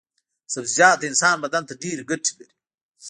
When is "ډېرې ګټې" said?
1.81-2.31